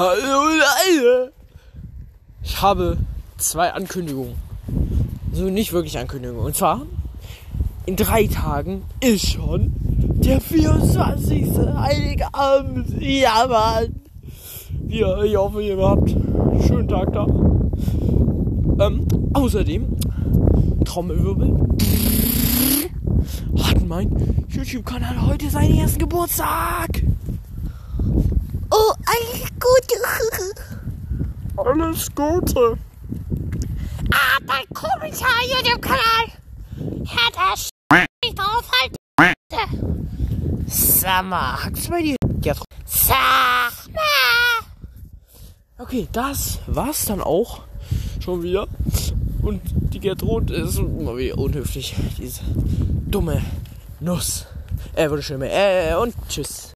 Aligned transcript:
Hallo 0.00 0.46
Leute! 0.48 1.32
Ich 2.42 2.62
habe 2.62 2.96
zwei 3.36 3.70
Ankündigungen. 3.74 4.34
So 5.30 5.50
nicht 5.50 5.74
wirklich 5.74 5.98
Ankündigungen. 5.98 6.42
Und 6.42 6.56
zwar, 6.56 6.86
in 7.84 7.96
drei 7.96 8.26
Tagen 8.26 8.80
ist 9.02 9.30
schon 9.30 9.74
der 10.24 10.40
24. 10.40 11.50
Heilige 11.76 12.32
Abend. 12.32 12.98
Ja, 12.98 13.46
Mann. 13.46 14.00
Ja, 14.88 15.22
ich 15.22 15.36
hoffe, 15.36 15.62
ihr 15.62 15.76
habt 15.76 16.08
einen 16.08 16.62
schönen 16.66 16.88
Tag 16.88 17.12
da. 17.12 17.26
Ähm, 18.86 19.06
außerdem, 19.34 19.98
Trommelwirbel. 20.86 21.58
Hat 23.62 23.86
mein 23.86 24.46
YouTube-Kanal 24.48 25.26
heute 25.26 25.50
seinen 25.50 25.76
ersten 25.76 25.98
Geburtstag. 25.98 27.02
Oh, 28.72 28.92
alles 29.04 29.59
Gute. 29.74 30.54
Alles 31.56 32.08
Gute. 32.14 32.78
Ah, 34.12 34.38
mein 34.46 34.64
komischer 34.74 35.26
YouTube-Kanal. 35.46 36.26
Hört 37.06 37.36
das 37.36 37.68
nicht 38.24 38.38
drauf 38.38 38.64
halt. 38.80 38.94
Sag 40.66 41.24
mal, 41.24 41.64
hat's 41.64 41.88
bei 41.88 42.02
dir? 42.02 42.16
Tro- 42.54 42.64
Sag 42.84 43.72
mal. 43.92 44.64
okay, 45.78 46.08
das 46.12 46.58
war's 46.66 47.04
dann 47.04 47.20
auch 47.20 47.62
schon 48.20 48.42
wieder. 48.42 48.66
Und 49.42 49.60
die 49.64 50.00
Gertrud 50.00 50.50
ist 50.50 50.78
immer 50.78 51.16
wieder 51.16 51.38
unhöflich. 51.38 51.94
Diese 52.18 52.42
dumme 53.06 53.42
Nuss. 54.00 54.46
Äh, 54.94 55.08
mehr. 55.38 55.92
Äh, 55.92 55.94
und 55.94 56.14
tschüss. 56.28 56.68